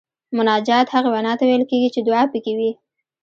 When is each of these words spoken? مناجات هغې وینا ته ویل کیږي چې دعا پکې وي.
مناجات 0.37 0.87
هغې 0.93 1.09
وینا 1.13 1.33
ته 1.39 1.43
ویل 1.45 1.63
کیږي 1.71 1.89
چې 1.95 1.99
دعا 2.07 2.23
پکې 2.31 2.53
وي. 2.57 2.71